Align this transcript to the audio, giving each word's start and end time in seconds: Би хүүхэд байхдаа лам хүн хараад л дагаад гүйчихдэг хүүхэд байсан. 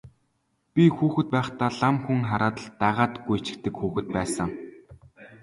Би 0.73 0.83
хүүхэд 0.95 1.27
байхдаа 1.35 1.69
лам 1.79 1.95
хүн 2.03 2.21
хараад 2.29 2.55
л 2.63 2.67
дагаад 2.81 3.13
гүйчихдэг 3.25 3.73
хүүхэд 3.77 4.07
байсан. 4.15 4.49